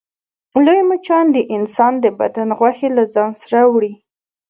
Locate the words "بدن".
2.19-2.49